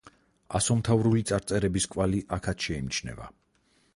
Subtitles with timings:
[0.59, 3.31] ასომთავრული წარწერების კვალი აქაც შეიმჩნევა.